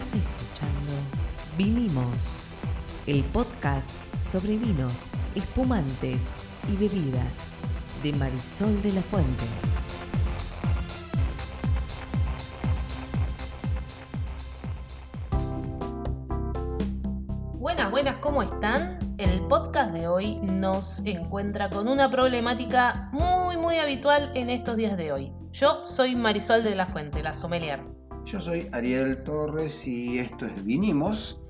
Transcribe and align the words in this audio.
Estás 0.00 0.14
escuchando 0.14 0.92
Vinimos, 1.58 2.40
el 3.06 3.22
podcast 3.22 4.00
sobre 4.24 4.56
vinos, 4.56 5.10
espumantes 5.34 6.32
y 6.72 6.76
bebidas 6.76 7.58
de 8.02 8.14
Marisol 8.14 8.80
de 8.80 8.94
la 8.94 9.02
Fuente. 9.02 9.44
Buenas, 17.58 17.90
buenas, 17.90 18.16
¿cómo 18.16 18.42
están? 18.42 18.98
El 19.18 19.40
podcast 19.48 19.92
de 19.92 20.08
hoy 20.08 20.36
nos 20.36 21.00
encuentra 21.04 21.68
con 21.68 21.88
una 21.88 22.10
problemática 22.10 23.10
muy, 23.12 23.58
muy 23.58 23.76
habitual 23.76 24.32
en 24.34 24.48
estos 24.48 24.78
días 24.78 24.96
de 24.96 25.12
hoy. 25.12 25.32
Yo 25.52 25.84
soy 25.84 26.16
Marisol 26.16 26.64
de 26.64 26.74
la 26.74 26.86
Fuente, 26.86 27.22
la 27.22 27.34
sommelier. 27.34 27.99
Yo 28.24 28.40
soy 28.40 28.68
Ariel 28.72 29.22
Torres 29.24 29.86
y 29.86 30.18
esto 30.18 30.46
es 30.46 30.64
Vinimos, 30.64 31.40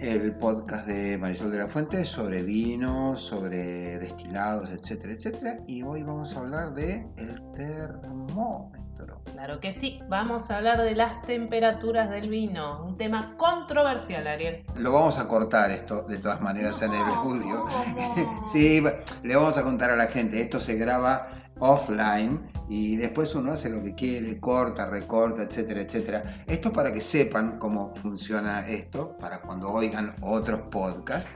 el 0.00 0.34
podcast 0.36 0.86
de 0.86 1.16
Marisol 1.18 1.52
de 1.52 1.58
la 1.58 1.68
Fuente 1.68 2.04
sobre 2.04 2.42
vinos, 2.42 3.20
sobre 3.20 3.98
destilados, 3.98 4.70
etcétera, 4.70 5.12
etcétera. 5.12 5.58
Y 5.66 5.82
hoy 5.82 6.02
vamos 6.02 6.34
a 6.36 6.40
hablar 6.40 6.74
de 6.74 7.06
el 7.16 7.40
termómetro. 7.52 9.22
Claro 9.32 9.60
que 9.60 9.72
sí, 9.72 10.00
vamos 10.08 10.50
a 10.50 10.56
hablar 10.56 10.82
de 10.82 10.96
las 10.96 11.22
temperaturas 11.22 12.10
del 12.10 12.28
vino, 12.28 12.84
un 12.84 12.96
tema 12.96 13.36
controversial, 13.36 14.26
Ariel. 14.26 14.64
Lo 14.74 14.90
vamos 14.92 15.18
a 15.18 15.28
cortar 15.28 15.70
esto 15.70 16.02
de 16.02 16.16
todas 16.18 16.40
maneras 16.40 16.82
en 16.82 16.92
el 16.94 17.00
No, 17.06 17.12
estudio. 17.14 17.66
¿cómo? 17.68 18.46
sí, 18.52 18.82
le 19.22 19.36
vamos 19.36 19.56
a 19.56 19.62
contar 19.62 19.90
a 19.90 19.96
la 19.96 20.06
gente, 20.06 20.40
esto 20.40 20.58
se 20.58 20.74
graba 20.76 21.28
offline 21.60 22.40
y 22.68 22.96
después 22.96 23.34
uno 23.34 23.52
hace 23.52 23.70
lo 23.70 23.82
que 23.82 23.94
quiere, 23.94 24.38
corta, 24.38 24.86
recorta, 24.88 25.42
etcétera, 25.42 25.80
etcétera. 25.80 26.44
Esto 26.46 26.72
para 26.72 26.92
que 26.92 27.00
sepan 27.00 27.58
cómo 27.58 27.94
funciona 27.96 28.66
esto, 28.66 29.16
para 29.18 29.40
cuando 29.40 29.70
oigan 29.70 30.14
otros 30.20 30.62
podcasts, 30.70 31.30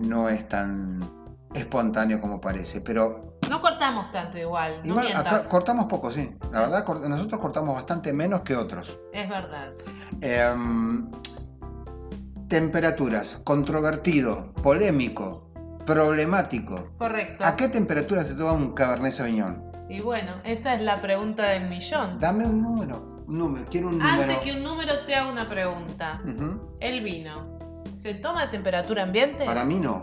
no 0.00 0.28
es 0.28 0.48
tan 0.48 1.00
espontáneo 1.54 2.20
como 2.20 2.40
parece, 2.40 2.80
pero 2.80 3.38
No 3.48 3.60
cortamos 3.60 4.10
tanto 4.10 4.38
igual, 4.38 4.74
no 4.82 4.88
igual 4.90 5.06
mientas. 5.06 5.40
acá 5.40 5.48
cortamos 5.48 5.86
poco, 5.86 6.10
sí. 6.10 6.34
La 6.50 6.60
verdad, 6.60 6.86
nosotros 7.08 7.40
cortamos 7.40 7.74
bastante 7.74 8.12
menos 8.12 8.40
que 8.40 8.56
otros. 8.56 8.98
Es 9.12 9.28
verdad. 9.28 9.72
Em, 10.20 11.10
temperaturas, 12.48 13.40
controvertido, 13.44 14.52
polémico, 14.54 15.50
problemático. 15.86 16.90
Correcto. 16.98 17.44
¿A 17.44 17.56
qué 17.56 17.68
temperatura 17.68 18.24
se 18.24 18.34
toma 18.34 18.52
un 18.52 18.72
Cabernet 18.72 19.12
Sauvignon? 19.12 19.71
Y 19.92 20.00
bueno, 20.00 20.32
esa 20.42 20.74
es 20.74 20.80
la 20.80 20.96
pregunta 21.02 21.50
del 21.50 21.68
millón. 21.68 22.18
Dame 22.18 22.46
un 22.46 22.62
número, 22.62 23.24
un 23.26 23.36
número, 23.36 23.66
quiero 23.70 23.88
un 23.88 23.98
número. 23.98 24.22
Antes 24.22 24.38
que 24.38 24.52
un 24.52 24.62
número 24.62 25.00
te 25.04 25.14
hago 25.14 25.30
una 25.30 25.46
pregunta. 25.46 26.22
El 26.80 27.02
vino, 27.02 27.58
¿se 27.92 28.14
toma 28.14 28.44
a 28.44 28.50
temperatura 28.50 29.02
ambiente? 29.02 29.44
Para 29.44 29.66
mí 29.66 29.78
no. 29.78 30.02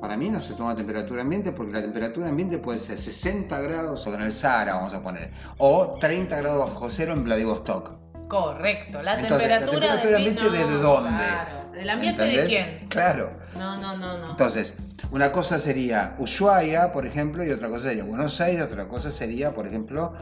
Para 0.00 0.16
mí 0.16 0.28
no 0.28 0.40
se 0.40 0.54
toma 0.54 0.74
temperatura 0.74 1.22
ambiente 1.22 1.52
porque 1.52 1.74
la 1.74 1.82
temperatura 1.82 2.30
ambiente 2.30 2.58
puede 2.58 2.80
ser 2.80 2.98
60 2.98 3.60
grados 3.60 4.04
o 4.08 4.14
en 4.14 4.22
el 4.22 4.32
Sahara, 4.32 4.74
vamos 4.74 4.92
a 4.92 5.00
poner, 5.00 5.30
o 5.58 5.96
30 6.00 6.36
grados 6.38 6.72
bajo 6.72 6.90
cero 6.90 7.12
en 7.12 7.22
Vladivostok. 7.22 7.92
Correcto. 8.26 9.02
La 9.02 9.20
Entonces, 9.20 9.50
¿la 9.50 9.60
temperatura, 9.60 10.00
temperatura 10.00 10.06
del 10.06 10.14
ambiente 10.16 10.42
vino, 10.42 10.52
desde 10.52 10.82
dónde? 10.82 11.10
Claro. 11.10 11.59
¿Del 11.80 11.88
ambiente 11.88 12.22
de 12.22 12.44
quién? 12.46 12.88
Claro. 12.90 13.32
No, 13.58 13.78
no, 13.78 13.96
no, 13.96 14.18
no. 14.18 14.30
Entonces, 14.32 14.76
una 15.10 15.32
cosa 15.32 15.58
sería 15.58 16.14
Ushuaia, 16.18 16.92
por 16.92 17.06
ejemplo, 17.06 17.42
y 17.42 17.50
otra 17.50 17.70
cosa 17.70 17.84
sería 17.88 18.04
Buenos 18.04 18.38
Aires, 18.42 18.60
otra 18.60 18.86
cosa 18.86 19.10
sería, 19.10 19.54
por 19.54 19.66
ejemplo, 19.66 20.14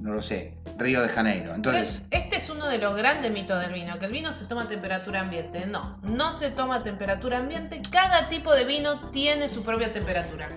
no 0.00 0.14
lo 0.14 0.22
sé, 0.22 0.54
Río 0.78 1.02
de 1.02 1.10
Janeiro. 1.10 1.54
Entonces, 1.54 2.00
este 2.10 2.36
es 2.36 2.48
uno 2.48 2.66
de 2.66 2.78
los 2.78 2.96
grandes 2.96 3.30
mitos 3.30 3.60
del 3.60 3.74
vino, 3.74 3.98
que 3.98 4.06
el 4.06 4.12
vino 4.12 4.32
se 4.32 4.46
toma 4.46 4.62
a 4.62 4.68
temperatura 4.68 5.20
ambiente. 5.20 5.66
No, 5.66 5.98
no 6.02 6.32
se 6.32 6.48
toma 6.48 6.76
a 6.76 6.82
temperatura 6.82 7.36
ambiente. 7.36 7.82
Cada 7.90 8.30
tipo 8.30 8.54
de 8.54 8.64
vino 8.64 9.10
tiene 9.10 9.50
su 9.50 9.62
propia 9.62 9.92
temperatura. 9.92 10.48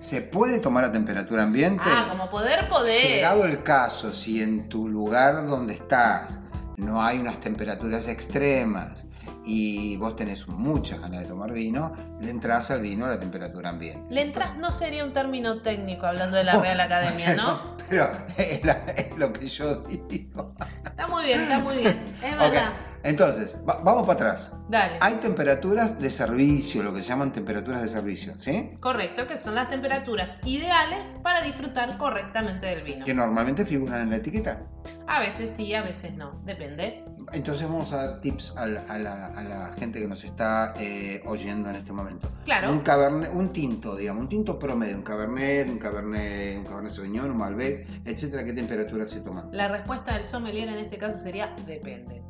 ¿se 0.00 0.22
puede 0.22 0.60
tomar 0.60 0.82
a 0.84 0.90
temperatura 0.90 1.42
ambiente? 1.42 1.84
Ah, 1.84 2.06
como 2.08 2.30
poder, 2.30 2.68
poder. 2.70 3.16
Llegado 3.16 3.44
el 3.44 3.62
caso, 3.62 4.12
si 4.14 4.42
en 4.42 4.68
tu 4.68 4.88
lugar 4.88 5.46
donde 5.46 5.74
estás 5.74 6.40
no 6.78 7.02
hay 7.02 7.18
unas 7.18 7.38
temperaturas 7.38 8.08
extremas 8.08 9.04
y 9.44 9.96
vos 9.96 10.16
tenés 10.16 10.46
muchas 10.48 11.00
ganas 11.00 11.20
de 11.20 11.26
tomar 11.26 11.52
vino, 11.52 11.92
le 12.20 12.30
entras 12.30 12.70
al 12.70 12.80
vino 12.82 13.06
a 13.06 13.08
la 13.08 13.20
temperatura 13.20 13.70
ambiente. 13.70 14.02
Le 14.12 14.22
entras 14.22 14.56
no 14.58 14.70
sería 14.72 15.04
un 15.04 15.12
término 15.12 15.60
técnico 15.62 16.06
hablando 16.06 16.36
de 16.36 16.44
la 16.44 16.60
Real 16.60 16.80
Academia, 16.80 17.34
¿no? 17.34 17.76
Pero 17.88 18.10
es, 18.36 18.64
la- 18.64 18.72
es 18.96 19.16
lo 19.16 19.32
que 19.32 19.48
yo 19.48 19.76
digo. 20.08 20.54
Está 20.84 21.08
muy 21.08 21.24
bien, 21.24 21.40
está 21.40 21.58
muy 21.60 21.76
bien. 21.78 22.04
Es 22.22 22.36
verdad. 22.38 22.72
Entonces, 23.02 23.58
va- 23.68 23.80
vamos 23.82 24.06
para 24.06 24.14
atrás. 24.30 24.52
Dale. 24.68 24.98
Hay 25.00 25.14
temperaturas 25.16 25.98
de 26.00 26.10
servicio, 26.10 26.82
lo 26.82 26.92
que 26.92 27.00
se 27.00 27.06
llaman 27.08 27.32
temperaturas 27.32 27.82
de 27.82 27.88
servicio, 27.88 28.34
¿sí? 28.38 28.72
Correcto, 28.80 29.26
que 29.26 29.36
son 29.36 29.54
las 29.54 29.70
temperaturas 29.70 30.38
ideales 30.44 31.16
para 31.22 31.40
disfrutar 31.42 31.96
correctamente 31.98 32.66
del 32.66 32.82
vino. 32.82 33.04
Que 33.04 33.14
normalmente 33.14 33.64
figuran 33.64 34.02
en 34.02 34.10
la 34.10 34.16
etiqueta. 34.16 34.62
A 35.06 35.18
veces 35.20 35.50
sí, 35.56 35.74
a 35.74 35.82
veces 35.82 36.14
no, 36.14 36.40
depende. 36.44 37.04
Entonces 37.32 37.64
vamos 37.68 37.92
a 37.92 37.96
dar 38.06 38.20
tips 38.20 38.54
a 38.56 38.66
la, 38.66 38.80
a 38.88 38.98
la- 38.98 39.26
a 39.26 39.44
la 39.44 39.72
gente 39.78 40.00
que 40.00 40.06
nos 40.08 40.24
está 40.24 40.74
eh, 40.78 41.22
oyendo 41.26 41.68
en 41.70 41.76
este 41.76 41.92
momento. 41.92 42.30
Claro. 42.44 42.70
Un 42.70 42.80
cabernet, 42.80 43.30
un 43.32 43.52
tinto, 43.52 43.96
digamos, 43.96 44.22
un 44.22 44.28
tinto 44.28 44.58
promedio, 44.58 44.96
un 44.96 45.02
cabernet, 45.02 45.68
un 45.68 45.78
cabernet, 45.78 46.58
un 46.58 46.64
cabernet 46.64 46.92
sauvignon, 46.92 47.30
un 47.30 47.36
malbec, 47.36 47.86
etcétera, 48.04 48.44
¿qué 48.44 48.52
temperatura 48.52 49.04
se 49.06 49.20
toman? 49.20 49.48
La 49.52 49.68
respuesta 49.68 50.14
del 50.14 50.24
sommelier 50.24 50.68
en 50.68 50.78
este 50.78 50.98
caso 50.98 51.18
sería 51.18 51.54
depende. 51.66 52.22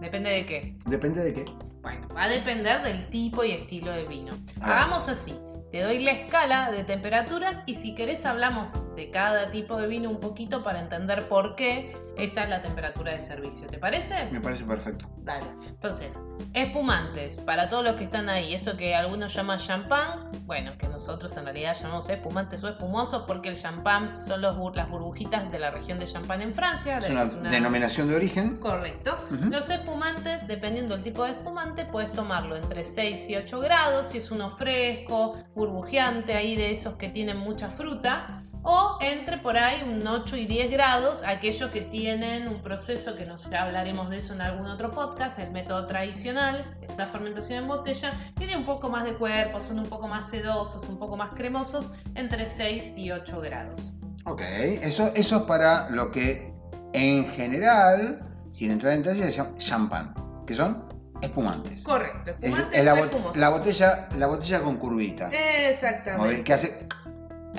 ¿Depende 0.00 0.30
de 0.30 0.46
qué? 0.46 0.76
Depende 0.86 1.22
de 1.22 1.34
qué. 1.34 1.44
Bueno, 1.82 2.08
va 2.16 2.24
a 2.24 2.28
depender 2.28 2.82
del 2.82 3.08
tipo 3.08 3.44
y 3.44 3.52
estilo 3.52 3.92
de 3.92 4.04
vino. 4.04 4.32
A 4.60 4.66
ver. 4.66 4.76
Hagamos 4.76 5.08
así. 5.08 5.34
Te 5.70 5.82
doy 5.82 5.98
la 5.98 6.12
escala 6.12 6.70
de 6.70 6.84
temperaturas 6.84 7.64
y 7.66 7.74
si 7.74 7.94
querés 7.94 8.24
hablamos 8.26 8.70
de 8.94 9.10
cada 9.10 9.50
tipo 9.50 9.76
de 9.76 9.88
vino 9.88 10.08
un 10.08 10.20
poquito 10.20 10.62
para 10.62 10.80
entender 10.80 11.28
por 11.28 11.56
qué 11.56 11.96
esa 12.16 12.44
es 12.44 12.50
la 12.50 12.62
temperatura 12.62 13.12
de 13.12 13.20
servicio. 13.20 13.66
¿Te 13.66 13.78
parece? 13.78 14.28
Me 14.30 14.40
parece 14.40 14.64
perfecto. 14.64 15.08
Dale. 15.18 15.46
Entonces, 15.66 16.22
espumantes, 16.52 17.36
para 17.36 17.68
todos 17.68 17.84
los 17.84 17.96
que 17.96 18.04
están 18.04 18.28
ahí, 18.28 18.54
eso 18.54 18.76
que 18.76 18.94
algunos 18.94 19.34
llaman 19.34 19.58
champán, 19.58 20.26
bueno, 20.44 20.76
que 20.78 20.86
nosotros 20.88 21.36
en 21.36 21.44
realidad 21.44 21.76
llamamos 21.80 22.08
espumantes 22.08 22.62
o 22.62 22.68
espumosos 22.68 23.24
porque 23.26 23.48
el 23.48 23.56
champán 23.56 24.20
son 24.20 24.40
los 24.40 24.54
las 24.74 24.88
burbujitas 24.88 25.50
de 25.52 25.58
la 25.58 25.70
región 25.70 25.98
de 25.98 26.06
Champagne 26.06 26.44
en 26.44 26.54
Francia. 26.54 26.98
Es 26.98 27.10
una, 27.10 27.22
es 27.24 27.32
una- 27.34 27.50
denominación 27.50 28.08
de 28.08 28.16
origen. 28.16 28.56
Correcto. 28.58 29.16
Los 29.50 29.68
espumantes, 29.68 30.46
dependiendo 30.46 30.94
del 30.94 31.02
tipo 31.04 31.24
de 31.24 31.30
espumante, 31.32 31.84
puedes 31.84 32.10
tomarlo 32.12 32.56
entre 32.56 32.84
6 32.84 33.28
y 33.30 33.36
8 33.36 33.60
grados, 33.60 34.06
si 34.08 34.18
es 34.18 34.30
uno 34.30 34.48
fresco, 34.50 35.34
burbujeante, 35.54 36.34
ahí 36.34 36.56
de 36.56 36.70
esos 36.70 36.94
que 36.96 37.08
tienen 37.08 37.36
mucha 37.38 37.68
fruta. 37.68 38.43
O 38.66 38.96
entre 39.02 39.36
por 39.38 39.58
ahí 39.58 39.82
un 39.86 40.06
8 40.06 40.36
y 40.38 40.46
10 40.46 40.70
grados, 40.70 41.22
aquellos 41.26 41.70
que 41.70 41.82
tienen 41.82 42.48
un 42.48 42.62
proceso 42.62 43.14
que 43.14 43.26
nos 43.26 43.46
hablaremos 43.52 44.08
de 44.08 44.16
eso 44.16 44.32
en 44.32 44.40
algún 44.40 44.66
otro 44.66 44.90
podcast, 44.90 45.38
el 45.38 45.50
método 45.50 45.86
tradicional, 45.86 46.74
esa 46.80 47.06
fermentación 47.06 47.58
en 47.64 47.68
botella, 47.68 48.14
tiene 48.38 48.56
un 48.56 48.64
poco 48.64 48.88
más 48.88 49.04
de 49.04 49.14
cuerpo, 49.14 49.60
son 49.60 49.78
un 49.80 49.86
poco 49.86 50.08
más 50.08 50.30
sedosos, 50.30 50.88
un 50.88 50.98
poco 50.98 51.14
más 51.16 51.30
cremosos, 51.34 51.92
entre 52.14 52.46
6 52.46 52.94
y 52.96 53.10
8 53.10 53.40
grados. 53.42 53.92
Ok, 54.24 54.40
eso, 54.40 55.12
eso 55.14 55.36
es 55.36 55.42
para 55.42 55.90
lo 55.90 56.10
que 56.10 56.50
en 56.94 57.28
general, 57.32 58.24
sin 58.52 58.70
entrar 58.70 58.94
en 58.94 59.02
detalle, 59.02 59.24
se 59.24 59.32
llama 59.32 59.50
champán, 59.58 60.14
que 60.46 60.54
son 60.54 60.88
espumantes. 61.20 61.82
Correcto, 61.82 62.30
Es- 62.30 62.36
espumantes 62.46 62.78
es 62.78 62.84
la, 62.86 62.94
bot- 62.94 63.04
espumosos. 63.04 63.36
la 63.36 63.48
botella, 63.50 64.08
la 64.16 64.26
botella 64.26 64.60
con 64.62 64.76
curvita. 64.78 65.30
Exactamente. 65.68 66.42
Que 66.42 66.52
hace 66.54 66.86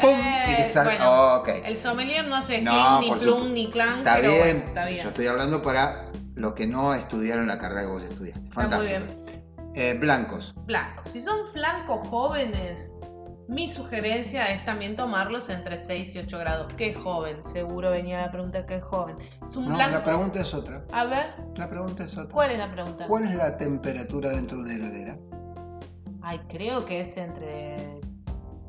¡pum! 0.02 0.20
y 0.20 0.56
que 0.56 0.62
Eh, 0.64 0.68
sale. 0.68 0.92
bueno, 0.98 1.36
ok. 1.38 1.50
El 1.66 1.78
sommelier 1.78 2.26
no 2.28 2.36
hace 2.36 2.62
No, 2.62 2.72
clink, 3.00 3.00
ni 3.02 3.08
plum, 3.20 3.20
supuesto. 3.34 3.50
ni 3.54 3.70
clan, 3.70 3.98
Está 4.00 4.16
pero 4.16 4.32
bien. 4.32 4.42
bueno, 4.44 4.64
está 4.68 4.86
bien. 4.86 5.04
Yo 5.04 5.08
estoy 5.10 5.28
hablando 5.28 5.62
para 5.62 6.06
los 6.36 6.54
que 6.54 6.68
no 6.68 6.94
estudiaron 6.94 7.48
la 7.48 7.58
carrera 7.58 7.82
que 7.82 7.88
vos 7.88 8.04
estudiaste. 8.04 8.48
Está 8.48 8.62
muy 8.78 8.88
Fantástico. 8.90 9.22
Eh, 9.76 9.98
blancos. 10.00 10.54
Blancos. 10.66 11.10
Si 11.10 11.22
son 11.22 11.48
flancos 11.52 12.08
jóvenes, 12.08 12.92
mi 13.48 13.70
sugerencia 13.72 14.52
es 14.54 14.64
también 14.66 14.96
tomarlos 14.96 15.50
entre 15.50 15.78
6 15.78 16.16
y 16.16 16.20
8 16.20 16.40
grados. 16.40 16.74
¿Qué 16.78 16.94
joven? 16.94 17.44
Seguro 17.46 17.92
venía 17.92 18.22
la 18.22 18.32
pregunta, 18.32 18.66
¿qué 18.66 18.80
joven? 18.82 19.18
Es 19.44 19.56
un 19.56 19.68
No, 19.70 19.76
blanco... 19.76 19.98
la 19.98 20.04
pregunta 20.04 20.40
es 20.40 20.54
otra. 20.54 20.84
A 20.92 21.04
ver, 21.06 21.36
La 21.56 21.70
pregunta 21.70 22.04
es 22.06 22.18
otra. 22.18 22.34
¿cuál 22.34 22.52
es 22.52 22.58
la 22.58 22.72
pregunta? 22.72 23.06
¿Cuál 23.08 23.26
es 23.26 23.36
la 23.36 23.58
temperatura 23.58 24.30
dentro 24.32 24.58
de 24.58 24.64
una 24.64 24.74
heladera? 24.76 25.18
Ay, 26.24 26.42
creo 26.50 26.86
que 26.86 27.02
es 27.02 27.18
entre 27.18 27.95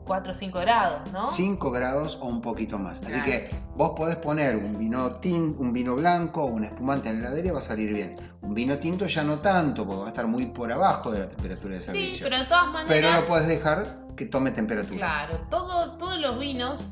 4 0.06 0.30
o 0.30 0.34
5 0.34 0.60
grados, 0.60 1.12
¿no? 1.12 1.26
5 1.30 1.70
grados 1.70 2.18
o 2.20 2.26
un 2.26 2.40
poquito 2.40 2.78
más. 2.78 3.00
Así 3.02 3.20
que 3.22 3.50
vos 3.74 3.92
podés 3.96 4.16
poner 4.16 4.56
un 4.56 4.78
vino 4.78 5.12
tin, 5.16 5.54
un 5.58 5.72
vino 5.72 5.94
blanco 5.96 6.42
o 6.44 6.46
un 6.46 6.64
espumante 6.64 7.08
en 7.10 7.20
la 7.22 7.28
heladera 7.28 7.48
y 7.48 7.50
va 7.50 7.58
a 7.58 7.62
salir 7.62 7.92
bien. 7.92 8.16
Un 8.42 8.54
vino 8.54 8.78
tinto 8.78 9.06
ya 9.06 9.24
no 9.24 9.40
tanto, 9.40 9.84
porque 9.84 10.00
va 10.00 10.06
a 10.06 10.10
estar 10.10 10.26
muy 10.26 10.46
por 10.46 10.70
abajo 10.70 11.10
de 11.10 11.18
la 11.20 11.28
temperatura 11.28 11.74
de 11.74 11.80
Sí, 11.80 11.86
servicio. 11.86 12.26
pero 12.26 12.38
de 12.38 12.44
todas 12.44 12.66
maneras... 12.68 12.88
Pero 12.88 13.12
no 13.12 13.20
puedes 13.22 13.48
dejar 13.48 13.98
que 14.16 14.26
tome 14.26 14.50
temperatura. 14.52 14.96
Claro, 14.96 15.38
todo- 15.50 15.92
todos 15.98 16.18
los 16.20 16.38
vinos, 16.38 16.88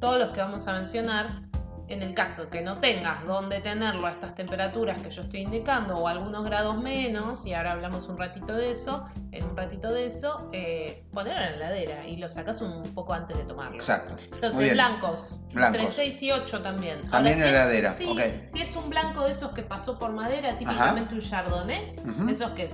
todos 0.00 0.18
los 0.18 0.30
que 0.30 0.40
vamos 0.40 0.66
a 0.68 0.72
mencionar, 0.74 1.42
en 1.86 2.02
el 2.02 2.14
caso 2.14 2.48
que 2.50 2.62
no 2.62 2.78
tengas 2.78 3.24
dónde 3.26 3.60
tenerlo 3.60 4.06
a 4.06 4.10
estas 4.10 4.34
temperaturas 4.34 5.00
que 5.02 5.10
yo 5.10 5.22
estoy 5.22 5.40
indicando 5.40 5.96
o 5.98 6.08
algunos 6.08 6.42
grados 6.44 6.78
menos, 6.82 7.44
y 7.46 7.52
ahora 7.54 7.72
hablamos 7.72 8.08
un 8.08 8.16
ratito 8.18 8.54
de 8.54 8.72
eso, 8.72 9.04
en 9.34 9.44
un 9.44 9.56
ratito 9.56 9.92
de 9.92 10.06
eso, 10.06 10.48
eh, 10.52 11.04
ponerlo 11.12 11.42
en 11.42 11.58
la 11.60 11.66
heladera 11.68 12.06
y 12.06 12.16
lo 12.16 12.28
sacas 12.28 12.60
un 12.60 12.82
poco 12.94 13.12
antes 13.14 13.36
de 13.36 13.44
tomarlo. 13.44 13.74
Exacto. 13.76 14.16
Entonces, 14.32 14.72
blancos, 14.72 15.38
Blancos. 15.52 15.80
entre 15.80 15.92
6 15.94 16.22
y 16.22 16.32
8 16.32 16.62
también. 16.62 17.06
También 17.08 17.36
en 17.38 17.44
es- 17.44 17.50
heladera, 17.50 17.92
sí, 17.92 18.06
ok. 18.08 18.20
Si 18.42 18.62
es 18.62 18.74
un 18.76 18.88
blanco 18.90 19.24
de 19.24 19.32
esos 19.32 19.52
que 19.52 19.62
pasó 19.62 19.98
por 19.98 20.12
madera, 20.12 20.58
típicamente 20.58 21.14
un 21.14 21.20
chardonnay, 21.20 21.96
esos 22.30 22.50
que, 22.52 22.70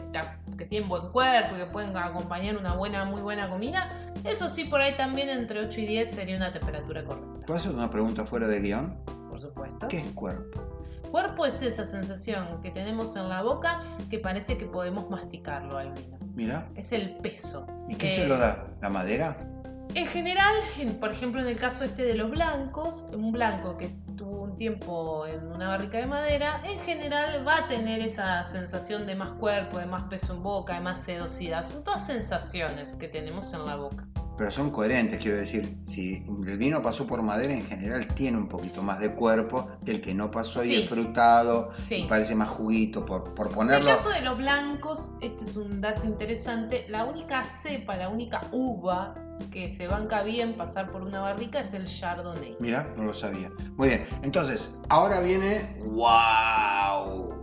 que 0.59 0.65
tienen 0.67 0.89
buen 0.89 1.09
cuerpo 1.11 1.57
y 1.57 1.59
que 1.59 1.67
pueden 1.67 1.97
acompañar 1.97 2.57
una 2.57 2.75
buena, 2.75 3.05
muy 3.05 3.23
buena 3.23 3.49
comida, 3.49 3.89
eso 4.25 4.51
sí, 4.51 4.65
por 4.65 4.81
ahí 4.81 4.97
también 4.97 5.29
entre 5.31 5.61
8 5.61 5.81
y 5.81 5.87
10 5.87 6.11
sería 6.11 6.37
una 6.37 6.53
temperatura 6.53 7.05
correcta, 7.05 7.47
¿Puedo 7.47 7.59
hacer 7.59 7.73
una 7.73 7.89
pregunta 7.91 8.25
fuera 8.27 8.47
de 8.47 8.61
guion? 8.61 8.97
por 9.29 9.41
supuesto. 9.41 9.89
¿Qué 9.89 9.99
es 9.99 10.11
cuerpo? 10.11 10.61
Cuerpo 11.11 11.45
es 11.47 11.61
esa 11.63 11.85
sensación 11.87 12.61
que 12.63 12.71
tenemos 12.71 13.17
en 13.17 13.29
la 13.29 13.43
boca 13.43 13.81
que 14.11 14.19
parece 14.21 14.59
que 14.59 14.67
podemos 14.67 15.09
masticarlo 15.11 15.77
al 15.79 15.93
vino. 15.93 16.19
Mira. 16.41 16.69
Es 16.75 16.93
el 16.93 17.17
peso. 17.17 17.67
¿Y 17.89 17.97
qué 17.97 18.07
Eh, 18.07 18.17
se 18.21 18.27
lo 18.27 18.39
da? 18.39 18.67
¿La 18.81 18.89
madera? 18.89 19.37
En 19.95 20.07
general, 20.07 20.55
en- 20.79 20.95
por 21.01 21.11
ejemplo, 21.11 21.41
en 21.41 21.49
el 21.49 21.59
caso 21.59 21.85
este 21.85 22.03
de 22.05 22.15
los 22.15 22.31
blancos, 22.31 23.07
un 23.13 23.33
blanco 23.33 23.77
que 23.77 23.89
tuvo 24.17 24.43
un 24.43 24.57
tiempo 24.57 25.27
en 25.27 25.47
una 25.49 25.69
barrica 25.69 25.99
de 25.99 26.07
madera, 26.07 26.63
en 26.65 26.79
general 26.81 27.47
va 27.47 27.57
a 27.59 27.69
tener 27.69 28.01
esa 28.01 28.45
sensación 28.45 29.07
de 29.07 29.17
más 29.17 29.33
cuerpo, 29.33 29.79
de 29.79 29.87
más 29.87 30.05
peso 30.05 30.33
en 30.35 30.43
boca, 30.43 30.75
de 30.75 30.81
más 30.81 31.01
sedosidad. 31.03 31.65
Son 31.67 31.83
todas 31.83 32.07
sensaciones 32.07 32.95
que 32.97 33.09
tenemos 33.09 33.53
en 33.53 33.67
la 33.67 33.75
boca. 33.77 34.07
Pero 34.41 34.51
son 34.51 34.71
coherentes, 34.71 35.19
quiero 35.21 35.37
decir. 35.37 35.77
Si 35.85 36.23
el 36.47 36.57
vino 36.57 36.83
pasó 36.83 37.07
por 37.07 37.21
madera, 37.21 37.53
en 37.53 37.63
general 37.63 38.07
tiene 38.15 38.39
un 38.39 38.49
poquito 38.49 38.83
más 38.83 38.99
de 38.99 39.15
cuerpo 39.15 39.71
que 39.85 39.91
el 39.91 40.01
que 40.01 40.15
no 40.15 40.31
pasó 40.31 40.65
y 40.65 40.69
Sí. 40.71 40.77
es 40.77 40.89
frutado 40.89 41.71
Sí. 41.87 41.97
y 41.97 42.05
parece 42.07 42.35
más 42.35 42.49
juguito, 42.49 43.05
por, 43.05 43.35
por 43.35 43.49
En 43.49 43.51
el 43.51 43.55
ponerlo. 43.55 43.87
caso 43.91 44.09
de 44.09 44.23
los 44.23 44.39
blancos, 44.39 45.13
este 45.21 45.45
es 45.45 45.57
un 45.57 45.83
dato 45.83 46.07
interesante, 46.07 46.87
la 46.89 47.05
única 47.05 47.45
cepa, 47.45 47.97
la 47.97 48.09
única 48.09 48.41
uva 48.51 49.15
que 49.51 49.69
se 49.69 49.87
banca 49.87 50.23
bien 50.23 50.57
pasar 50.57 50.91
por 50.91 51.03
una 51.03 51.21
barrica 51.21 51.61
es 51.61 51.75
el 51.75 51.85
Chardonnay. 51.85 52.57
Mira, 52.61 52.95
no 52.97 53.05
lo 53.05 53.13
sabía. 53.13 53.51
Muy 53.77 53.89
bien, 53.89 54.07
entonces, 54.23 54.73
ahora 54.89 55.21
viene. 55.21 55.77
¡Wow! 55.85 57.35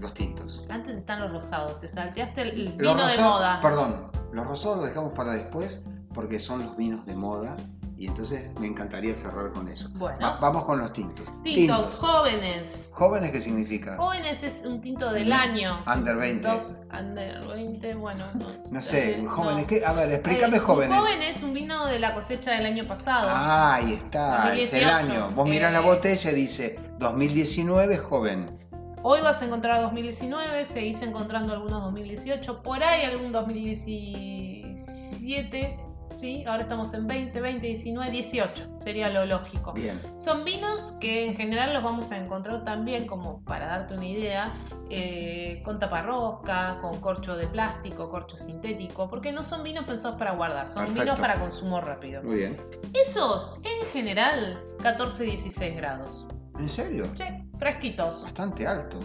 Los 0.00 0.14
tintos. 0.14 0.64
Antes 0.70 0.96
están 0.96 1.20
los 1.20 1.30
rosados, 1.32 1.78
te 1.80 1.86
salteaste 1.86 2.40
el, 2.40 2.72
vino 2.78 2.94
de 3.06 3.18
moda. 3.18 3.60
Perdón, 3.60 4.10
los 4.32 4.46
rosados 4.46 4.78
los 4.78 4.86
dejamos 4.86 5.12
para 5.12 5.32
después 5.32 5.82
porque 6.16 6.40
son 6.40 6.64
los 6.64 6.76
vinos 6.76 7.06
de 7.06 7.14
moda 7.14 7.56
y 7.98 8.08
entonces 8.08 8.50
me 8.60 8.66
encantaría 8.66 9.14
cerrar 9.14 9.52
con 9.52 9.68
eso. 9.68 9.88
Bueno. 9.94 10.18
Va- 10.20 10.38
vamos 10.40 10.64
con 10.64 10.78
los 10.78 10.92
tintos. 10.92 11.24
Tintos, 11.42 11.94
jóvenes. 11.94 12.90
¿Jóvenes 12.94 13.30
qué 13.30 13.40
significa? 13.40 13.96
Jóvenes 13.96 14.42
es 14.42 14.66
un 14.66 14.80
tinto 14.82 15.10
del 15.12 15.32
año. 15.32 15.82
Under 15.86 16.16
20. 16.16 16.46
Tintos 16.48 16.72
Under 16.98 17.46
20, 17.46 17.94
bueno. 17.94 18.24
No, 18.34 18.46
No 18.72 18.82
sé, 18.82 19.18
no. 19.22 19.30
jóvenes, 19.30 19.64
¿qué? 19.66 19.84
A 19.86 19.92
ver, 19.92 20.10
explícame 20.12 20.56
Eh, 20.56 20.60
jóvenes. 20.60 20.98
Joven 20.98 21.22
es 21.22 21.42
un 21.42 21.52
vino 21.54 21.86
de 21.86 21.98
la 22.00 22.12
cosecha 22.14 22.50
del 22.52 22.66
año 22.66 22.86
pasado. 22.88 23.28
Ah, 23.30 23.74
ahí 23.76 23.92
está, 23.94 24.54
es 24.56 24.72
el 24.74 24.82
2018. 24.84 25.12
año. 25.12 25.28
Vos 25.36 25.48
mirás 25.48 25.72
la 25.72 25.78
Eh, 25.78 25.82
botella 25.82 26.30
y 26.32 26.34
dice 26.34 26.78
2019 26.98 27.96
joven. 27.98 28.58
Hoy 29.02 29.20
vas 29.22 29.40
a 29.40 29.44
encontrar 29.46 29.80
2019, 29.82 30.66
seguís 30.66 31.00
encontrando 31.02 31.52
algunos 31.52 31.80
2018, 31.82 32.62
por 32.62 32.82
ahí 32.82 33.04
algún 33.04 33.30
2017, 33.32 35.78
¿sí? 36.18 36.44
Ahora 36.46 36.62
estamos 36.62 36.92
en 36.94 37.06
20, 37.06 37.40
20, 37.40 37.66
19, 37.66 38.10
18, 38.10 38.78
sería 38.82 39.10
lo 39.10 39.26
lógico. 39.26 39.72
Bien. 39.72 40.00
Son 40.18 40.44
vinos 40.44 40.94
que 41.00 41.26
en 41.26 41.36
general 41.36 41.74
los 41.74 41.82
vamos 41.82 42.10
a 42.12 42.18
encontrar 42.18 42.64
también, 42.64 43.06
como 43.06 43.42
para 43.44 43.66
darte 43.66 43.94
una 43.94 44.06
idea, 44.06 44.52
eh, 44.90 45.62
con 45.64 45.78
taparrosca, 45.78 46.78
con 46.80 47.00
corcho 47.00 47.36
de 47.36 47.46
plástico, 47.46 48.10
corcho 48.10 48.36
sintético, 48.36 49.08
porque 49.08 49.32
no 49.32 49.44
son 49.44 49.62
vinos 49.62 49.84
pensados 49.84 50.18
para 50.18 50.32
guardar, 50.32 50.66
son 50.66 50.84
Perfecto. 50.86 51.02
vinos 51.02 51.20
para 51.20 51.40
consumo 51.40 51.80
rápido. 51.80 52.22
Muy 52.22 52.36
bien. 52.36 52.56
Esos, 52.92 53.56
en 53.62 53.86
general, 53.92 54.62
14-16 54.78 55.76
grados. 55.76 56.26
¿En 56.58 56.68
serio? 56.68 57.06
Sí, 57.16 57.24
fresquitos. 57.58 58.22
Bastante 58.22 58.66
alto. 58.66 58.98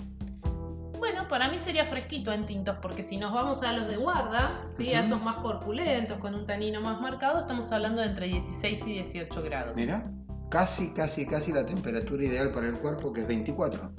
Bueno, 1.02 1.28
para 1.28 1.50
mí 1.50 1.58
sería 1.58 1.84
fresquito 1.84 2.32
en 2.32 2.46
tintos, 2.46 2.78
porque 2.80 3.02
si 3.02 3.18
nos 3.18 3.34
vamos 3.34 3.64
a 3.64 3.74
los 3.74 3.88
de 3.90 3.98
guarda, 3.98 4.62
¿sí? 4.78 4.94
a 4.94 5.00
Ujú. 5.00 5.08
esos 5.08 5.24
más 5.24 5.38
corpulentos, 5.38 6.20
con 6.20 6.36
un 6.36 6.46
tanino 6.46 6.80
más 6.80 7.02
marcado, 7.02 7.40
estamos 7.40 7.72
hablando 7.72 8.02
de 8.04 8.10
entre 8.10 8.28
16 8.28 8.82
y 8.86 8.94
18 8.94 9.42
grados. 9.42 9.76
Mira, 9.76 10.06
casi, 10.52 10.94
casi, 10.94 11.26
casi 11.26 11.52
la 11.54 11.66
temperatura 11.66 12.24
ideal 12.24 12.52
para 12.52 12.68
el 12.68 12.76
cuerpo 12.76 13.12
que 13.12 13.22
es 13.22 13.28
24. 13.28 13.92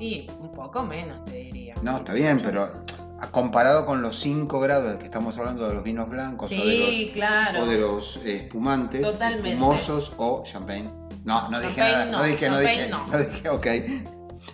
Y 0.00 0.26
un 0.40 0.50
poco 0.50 0.82
menos, 0.82 1.24
te 1.26 1.36
diría. 1.36 1.76
No, 1.80 1.98
está 1.98 2.12
bien, 2.12 2.40
pero 2.44 2.68
comparado 3.30 3.86
con 3.86 4.02
los 4.02 4.18
5 4.18 4.58
grados 4.58 4.96
que 4.96 5.04
estamos 5.04 5.38
hablando 5.38 5.68
de 5.68 5.74
los 5.74 5.84
vinos 5.84 6.10
blancos 6.10 6.50
o 6.50 6.54
de 6.56 6.60
Sí, 6.60 7.04
los, 7.06 7.14
claro. 7.14 7.62
o 7.62 7.66
de 7.66 7.78
los 7.78 8.16
espumantes, 8.26 9.02
Totalmente. 9.02 9.50
espumosos 9.52 10.12
o 10.16 10.42
champagne. 10.44 10.90
No, 11.22 11.48
no 11.50 11.60
dije 11.60 11.74
Champagne 11.76 11.92
nada, 11.92 12.04
no, 12.06 12.18
no, 12.18 12.24
dije, 12.24 12.50
no 12.50 12.58
dije, 12.58 12.88
no. 12.88 13.06
no 13.06 13.18
dije, 13.18 13.48
ok. 13.48 13.66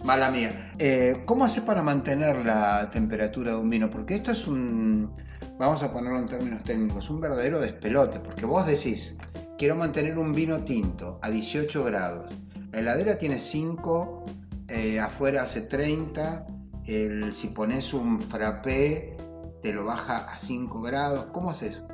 Mala 0.02 0.31
mía. 0.31 0.73
Eh, 0.79 1.23
¿Cómo 1.25 1.44
haces 1.44 1.62
para 1.62 1.82
mantener 1.82 2.44
la 2.44 2.91
temperatura 2.91 3.52
de 3.52 3.58
un 3.58 3.70
vino? 3.70 3.88
Porque 3.91 4.17
esto 4.17 4.32
es 4.32 4.46
un, 4.46 5.14
vamos 5.58 5.82
a 5.82 5.93
ponerlo 5.93 6.19
en 6.19 6.26
términos 6.26 6.62
técnicos, 6.62 7.08
un 7.11 7.20
verdadero 7.20 7.61
despelote. 7.61 8.20
Porque 8.20 8.44
vos 8.44 8.67
decís, 8.67 9.17
quiero 9.56 9.76
mantener 9.76 10.19
un 10.19 10.32
vino 10.32 10.64
tinto 10.64 11.19
a 11.23 11.31
18 11.31 11.85
grados. 11.85 12.35
La 12.73 12.81
heladera 12.81 13.19
tiene 13.19 13.38
5, 13.38 14.25
eh, 14.69 15.00
afuera 15.00 15.43
hace 15.43 15.62
30. 15.62 16.47
El, 16.87 17.32
si 17.32 17.49
pones 17.49 17.94
un 17.94 18.20
frappé, 18.20 19.17
te 19.62 19.73
lo 19.73 19.85
baja 19.85 20.26
a 20.26 20.37
5 20.37 20.82
grados. 20.82 21.26
¿Cómo 21.32 21.50
haces? 21.50 21.85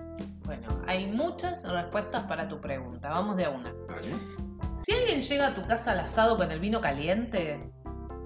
Bueno, 0.45 0.67
hay 0.87 1.07
muchas 1.07 1.63
respuestas 1.63 2.25
para 2.25 2.49
tu 2.49 2.61
pregunta. 2.61 3.11
Vamos 3.11 3.37
de 3.37 3.45
a 3.45 3.51
una. 3.51 3.73
Vale. 3.89 4.09
Si 4.75 4.93
alguien 4.93 5.21
llega 5.21 5.49
a 5.49 5.55
tu 5.55 5.67
casa 5.67 5.93
al 5.93 6.01
asado 6.01 6.37
con 6.37 6.51
el 6.51 6.59
vino 6.59 6.81
caliente, 6.81 7.71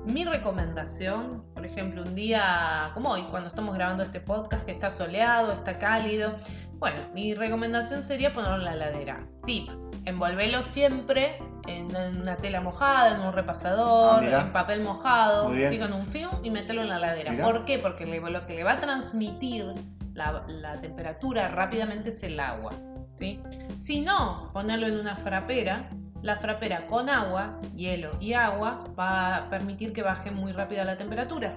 mi 0.07 0.25
recomendación, 0.25 1.45
por 1.55 1.65
ejemplo, 1.65 2.03
un 2.03 2.15
día 2.15 2.91
como 2.95 3.11
hoy, 3.11 3.23
cuando 3.31 3.49
estamos 3.49 3.75
grabando 3.75 4.03
este 4.03 4.21
podcast, 4.21 4.65
que 4.65 4.73
está 4.73 4.91
soleado, 4.91 5.53
está 5.53 5.79
cálido, 5.79 6.35
bueno, 6.79 7.01
mi 7.15 7.35
recomendación 7.35 8.03
sería 8.03 8.35
ponerlo 8.35 8.57
en 8.59 8.65
la 8.65 8.75
heladera. 8.75 9.27
Tip, 9.47 9.71
envolvelo 10.05 10.63
siempre 10.63 11.39
en 11.67 11.87
una 12.21 12.37
tela 12.37 12.61
mojada, 12.61 13.15
en 13.15 13.21
un 13.23 13.29
Ah, 13.29 13.33
repasador, 13.33 14.23
mirá. 14.23 14.43
en 14.43 14.53
papel 14.53 14.83
mojado, 14.83 15.49
Muy 15.49 15.59
bien. 15.59 15.71
¿sí? 15.71 15.79
con 15.79 15.93
un 15.95 16.07
film 16.07 16.31
y 16.43 16.51
meterlo 16.51 16.83
en 16.83 16.91
la 16.91 16.97
heladera. 16.99 17.31
Mirá. 17.33 17.45
¿Por 17.45 17.65
qué? 17.65 17.79
Porque 17.79 18.05
lo 18.05 18.47
que 18.47 18.55
le 18.55 18.65
va 18.65 18.73
a 18.73 18.77
transmitir 18.77 19.73
la, 20.13 20.45
la 20.49 20.73
temperatura 20.81 21.49
rápidamente 21.49 22.11
es 22.11 22.23
el 22.23 22.39
agua. 22.39 22.73
¿sí? 23.17 23.41
Si 23.81 24.03
no, 24.03 24.51
ponerlo 24.53 24.87
en 24.87 24.99
una 24.99 25.17
frapera. 25.17 25.89
La 26.25 26.37
frapera 26.37 26.87
con 26.87 27.11
agua, 27.11 27.61
hielo 27.77 28.13
y 28.19 28.33
agua 28.33 28.83
va 28.99 29.37
a 29.37 29.51
permitir 29.51 29.93
que 29.93 30.03
baje 30.03 30.31
muy 30.31 30.53
rápida 30.53 30.83
la 30.83 30.97
temperatura. 30.97 31.55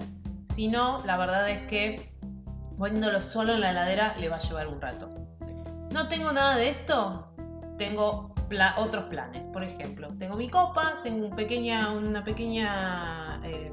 Si 0.54 0.68
no, 0.68 1.02
la 1.06 1.16
verdad 1.16 1.48
es 1.48 1.62
que 1.62 2.12
poniéndolo 2.76 3.22
solo 3.22 3.54
en 3.54 3.62
la 3.62 3.70
heladera 3.70 4.14
le 4.20 4.28
va 4.28 4.36
a 4.36 4.40
llevar 4.40 4.68
un 4.68 4.78
rato. 4.78 5.08
No 5.90 6.08
tengo 6.08 6.32
nada 6.32 6.56
de 6.56 6.68
esto, 6.68 7.32
tengo 7.78 8.34
otros 8.76 9.04
planes. 9.04 9.42
Por 9.54 9.64
ejemplo, 9.64 10.08
tengo 10.18 10.36
mi 10.36 10.50
copa, 10.50 11.00
tengo 11.02 11.28
una 11.28 12.22
pequeña 12.22 13.40
eh, 13.44 13.72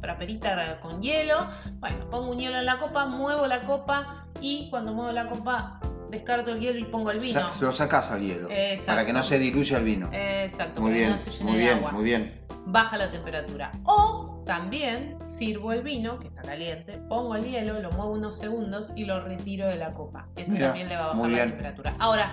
fraperita 0.00 0.80
con 0.80 1.00
hielo. 1.00 1.46
Bueno, 1.78 2.10
pongo 2.10 2.32
un 2.32 2.38
hielo 2.40 2.58
en 2.58 2.66
la 2.66 2.80
copa, 2.80 3.06
muevo 3.06 3.46
la 3.46 3.62
copa 3.62 4.26
y 4.40 4.68
cuando 4.68 4.92
muevo 4.92 5.12
la 5.12 5.28
copa 5.28 5.78
descarto 6.14 6.50
el 6.52 6.60
hielo 6.60 6.78
y 6.78 6.84
pongo 6.84 7.10
el 7.10 7.20
vino. 7.20 7.50
Sa- 7.52 7.64
lo 7.64 7.72
sacás 7.72 8.10
al 8.10 8.22
hielo. 8.22 8.48
Exacto. 8.50 8.86
Para 8.86 9.06
que 9.06 9.12
no 9.12 9.22
se 9.22 9.38
diluya 9.38 9.78
el 9.78 9.84
vino. 9.84 10.08
Exacto, 10.12 10.80
muy 10.82 10.92
bien, 10.92 11.10
no 11.10 11.18
se 11.18 11.30
llene 11.30 11.44
muy 11.44 11.52
de 11.58 11.64
bien, 11.64 11.78
agua. 11.78 11.92
muy 11.92 12.04
bien. 12.04 12.40
Baja 12.66 12.96
la 12.96 13.10
temperatura. 13.10 13.72
O 13.84 14.42
también 14.46 15.16
sirvo 15.24 15.72
el 15.72 15.82
vino, 15.82 16.18
que 16.18 16.28
está 16.28 16.42
caliente, 16.42 16.98
pongo 17.08 17.34
el 17.36 17.44
hielo, 17.44 17.80
lo 17.80 17.90
muevo 17.92 18.12
unos 18.12 18.38
segundos 18.38 18.92
y 18.96 19.04
lo 19.04 19.20
retiro 19.22 19.66
de 19.68 19.76
la 19.76 19.92
copa. 19.92 20.28
Eso 20.36 20.52
Mira, 20.52 20.66
también 20.68 20.88
le 20.88 20.96
va 20.96 21.04
a 21.04 21.14
bajar 21.14 21.30
la 21.30 21.44
temperatura. 21.44 21.94
Ahora, 21.98 22.32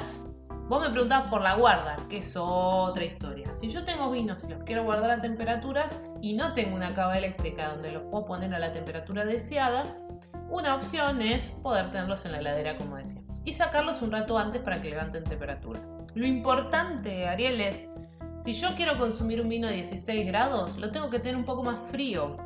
vos 0.69 0.81
me 0.81 0.89
preguntabas 0.89 1.29
por 1.29 1.41
la 1.41 1.55
guarda, 1.55 1.95
que 2.09 2.19
es 2.19 2.33
otra 2.38 3.03
historia. 3.03 3.53
Si 3.53 3.69
yo 3.69 3.83
tengo 3.83 4.09
vinos 4.11 4.43
y 4.45 4.47
los 4.50 4.63
quiero 4.63 4.83
guardar 4.83 5.11
a 5.11 5.21
temperaturas 5.21 6.01
y 6.21 6.33
no 6.33 6.53
tengo 6.53 6.75
una 6.75 6.93
cava 6.93 7.17
eléctrica 7.17 7.69
donde 7.69 7.91
los 7.91 8.03
puedo 8.03 8.25
poner 8.25 8.53
a 8.55 8.59
la 8.59 8.71
temperatura 8.73 9.25
deseada, 9.25 9.83
una 10.50 10.75
opción 10.75 11.21
es 11.21 11.50
poder 11.63 11.91
tenerlos 11.91 12.25
en 12.25 12.33
la 12.33 12.39
heladera, 12.39 12.77
como 12.77 12.97
decíamos, 12.97 13.30
y 13.45 13.53
sacarlos 13.53 14.01
un 14.01 14.12
rato 14.12 14.38
antes 14.38 14.62
para 14.62 14.81
que 14.81 14.89
levanten 14.89 15.24
temperatura. 15.24 15.79
Lo 16.13 16.25
importante, 16.25 17.27
Ariel, 17.27 17.62
es 17.62 17.89
si 18.43 18.53
yo 18.53 18.69
quiero 18.75 18.98
consumir 18.98 19.39
un 19.41 19.50
vino 19.50 19.67
de 19.67 19.75
16 19.75 20.25
grados, 20.25 20.77
lo 20.77 20.91
tengo 20.91 21.10
que 21.10 21.19
tener 21.19 21.36
un 21.36 21.45
poco 21.45 21.63
más 21.63 21.79
frío. 21.79 22.38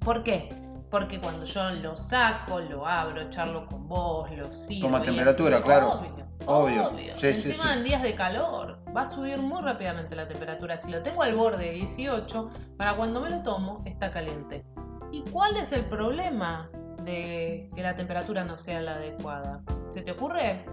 ¿Por 0.00 0.24
qué? 0.24 0.48
Porque 0.90 1.20
cuando 1.20 1.44
yo 1.46 1.70
lo 1.70 1.94
saco, 1.94 2.58
lo 2.58 2.86
abro, 2.86 3.30
charlo 3.30 3.66
con 3.66 3.86
vos, 3.86 4.28
lo 4.32 4.52
sirvo. 4.52 4.88
Toma 4.88 5.02
temperatura, 5.02 5.62
claro. 5.62 5.92
Obvio. 5.92 6.20
Obvio. 6.46 6.88
Obvio. 6.88 7.12
Sí, 7.16 7.32
sí, 7.34 7.50
Encima 7.50 7.72
sí. 7.72 7.78
en 7.78 7.84
días 7.84 8.02
de 8.02 8.14
calor 8.14 8.80
va 8.94 9.02
a 9.02 9.06
subir 9.06 9.38
muy 9.38 9.62
rápidamente 9.62 10.16
la 10.16 10.26
temperatura. 10.26 10.76
Si 10.76 10.90
lo 10.90 11.00
tengo 11.02 11.22
al 11.22 11.34
borde 11.34 11.66
de 11.66 11.72
18, 11.72 12.50
para 12.76 12.96
cuando 12.96 13.20
me 13.20 13.30
lo 13.30 13.42
tomo 13.42 13.82
está 13.86 14.10
caliente. 14.10 14.64
¿Y 15.12 15.22
cuál 15.30 15.56
es 15.56 15.70
el 15.72 15.84
problema 15.84 16.70
de 17.10 17.70
que 17.74 17.82
la 17.82 17.94
temperatura 17.96 18.44
no 18.44 18.56
sea 18.56 18.80
la 18.80 18.94
adecuada? 18.94 19.62
¿Se 19.90 20.02
te 20.02 20.12
ocurre? 20.12 20.64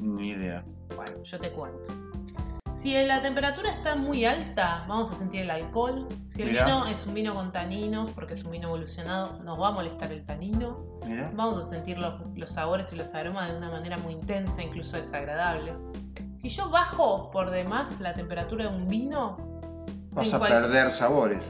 Ni 0.00 0.30
idea. 0.30 0.64
Bueno, 0.94 1.22
yo 1.22 1.38
te 1.38 1.50
cuento. 1.52 1.88
Si 2.72 2.92
la 3.06 3.22
temperatura 3.22 3.70
está 3.70 3.94
muy 3.96 4.26
alta, 4.26 4.84
vamos 4.86 5.10
a 5.10 5.14
sentir 5.14 5.40
el 5.42 5.50
alcohol. 5.50 6.06
Si 6.28 6.42
el 6.42 6.50
Mirá. 6.50 6.66
vino 6.66 6.86
es 6.86 7.06
un 7.06 7.14
vino 7.14 7.34
con 7.34 7.50
taninos, 7.50 8.10
porque 8.10 8.34
es 8.34 8.44
un 8.44 8.50
vino 8.50 8.68
evolucionado, 8.68 9.38
nos 9.42 9.58
va 9.58 9.68
a 9.68 9.70
molestar 9.70 10.12
el 10.12 10.26
tanino. 10.26 10.84
Mira. 11.06 11.30
Vamos 11.34 11.58
a 11.64 11.66
sentir 11.66 11.98
los, 11.98 12.14
los 12.34 12.50
sabores 12.50 12.92
y 12.92 12.96
los 12.96 13.14
aromas 13.14 13.50
de 13.50 13.56
una 13.56 13.70
manera 13.70 13.96
muy 13.98 14.12
intensa, 14.12 14.62
incluso 14.62 14.96
desagradable. 14.98 15.72
Si 16.38 16.50
yo 16.50 16.68
bajo 16.68 17.30
por 17.30 17.50
demás 17.50 17.98
la 18.00 18.12
temperatura 18.12 18.68
de 18.68 18.76
un 18.76 18.86
vino, 18.88 19.38
Vas 20.10 20.32
a 20.34 20.38
cual- 20.38 20.50
perder 20.52 20.90
sabores. 20.90 21.40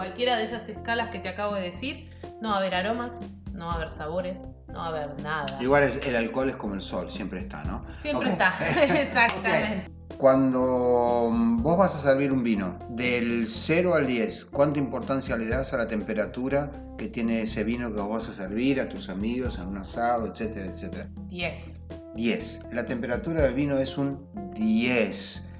Cualquiera 0.00 0.38
de 0.38 0.44
esas 0.44 0.66
escalas 0.66 1.10
que 1.10 1.18
te 1.18 1.28
acabo 1.28 1.56
de 1.56 1.60
decir, 1.60 2.08
no 2.40 2.48
va 2.48 2.54
a 2.54 2.58
haber 2.60 2.74
aromas, 2.74 3.20
no 3.52 3.66
va 3.66 3.72
a 3.72 3.76
haber 3.76 3.90
sabores, 3.90 4.48
no 4.68 4.78
va 4.78 4.86
a 4.86 4.88
haber 4.88 5.22
nada. 5.22 5.58
Igual 5.60 5.82
el, 5.82 6.00
el 6.02 6.16
alcohol 6.16 6.48
es 6.48 6.56
como 6.56 6.72
el 6.72 6.80
sol, 6.80 7.10
siempre 7.10 7.40
está, 7.40 7.64
¿no? 7.64 7.84
Siempre 7.98 8.30
está, 8.30 8.54
exactamente. 8.82 9.90
Cuando 10.16 11.28
vos 11.58 11.76
vas 11.76 11.94
a 11.96 11.98
servir 11.98 12.32
un 12.32 12.42
vino 12.42 12.78
del 12.88 13.46
0 13.46 13.94
al 13.94 14.06
10, 14.06 14.46
¿cuánta 14.46 14.78
importancia 14.78 15.36
le 15.36 15.46
das 15.46 15.74
a 15.74 15.76
la 15.76 15.86
temperatura 15.86 16.72
que 16.96 17.08
tiene 17.08 17.42
ese 17.42 17.62
vino 17.62 17.92
que 17.92 18.00
vos 18.00 18.26
vas 18.26 18.30
a 18.30 18.32
servir 18.32 18.80
a 18.80 18.88
tus 18.88 19.10
amigos 19.10 19.58
en 19.58 19.66
un 19.66 19.76
asado, 19.76 20.28
etcétera, 20.28 20.70
etcétera? 20.70 21.10
10. 21.28 21.82
10. 22.14 22.60
La 22.72 22.86
temperatura 22.86 23.42
del 23.42 23.52
vino 23.52 23.76
es 23.76 23.98
un 23.98 24.26
10. 24.54 25.50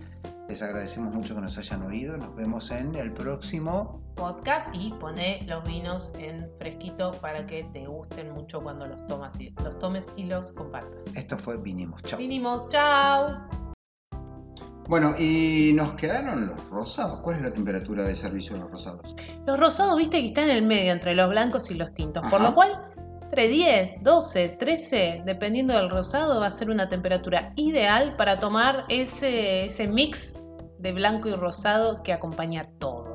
Les 0.49 0.62
agradecemos 0.62 1.14
mucho 1.14 1.35
que 1.35 1.42
nos 1.42 1.59
hayan 1.59 1.82
oído. 1.82 2.16
Nos 2.16 2.35
vemos 2.35 2.70
en 2.70 2.97
el 2.97 3.12
próximo. 3.12 4.00
Podcast 4.20 4.74
y 4.76 4.90
pone 4.90 5.42
los 5.48 5.64
vinos 5.64 6.12
en 6.18 6.46
fresquito 6.58 7.10
para 7.22 7.46
que 7.46 7.64
te 7.72 7.86
gusten 7.86 8.32
mucho 8.32 8.60
cuando 8.60 8.86
los 8.86 9.06
tomas 9.06 9.40
y 9.40 9.54
los 9.64 9.78
tomes 9.78 10.08
y 10.14 10.24
los 10.24 10.52
compartas. 10.52 11.16
Esto 11.16 11.38
fue 11.38 11.56
Vinimos. 11.56 12.02
Chao. 12.02 12.18
Vinimos, 12.18 12.68
chao. 12.68 13.48
Bueno, 14.86 15.14
y 15.18 15.72
nos 15.74 15.94
quedaron 15.94 16.48
los 16.48 16.68
rosados. 16.68 17.20
¿Cuál 17.20 17.36
es 17.36 17.42
la 17.42 17.50
temperatura 17.54 18.02
de 18.02 18.14
servicio 18.14 18.56
de 18.56 18.60
los 18.60 18.70
rosados? 18.70 19.14
Los 19.46 19.58
rosados, 19.58 19.96
viste 19.96 20.20
que 20.20 20.26
están 20.26 20.50
en 20.50 20.56
el 20.56 20.62
medio 20.66 20.92
entre 20.92 21.14
los 21.14 21.30
blancos 21.30 21.70
y 21.70 21.74
los 21.74 21.90
tintos, 21.92 22.22
por 22.28 22.42
lo 22.42 22.54
cual 22.54 22.90
entre 23.22 23.48
10, 23.48 24.02
12, 24.02 24.48
13, 24.50 25.22
dependiendo 25.24 25.72
del 25.72 25.88
rosado, 25.88 26.40
va 26.40 26.48
a 26.48 26.50
ser 26.50 26.68
una 26.68 26.90
temperatura 26.90 27.54
ideal 27.56 28.16
para 28.16 28.36
tomar 28.36 28.84
ese, 28.90 29.64
ese 29.64 29.86
mix 29.86 30.40
de 30.78 30.92
blanco 30.92 31.28
y 31.28 31.32
rosado 31.32 32.02
que 32.02 32.12
acompaña 32.12 32.64
todo. 32.78 33.09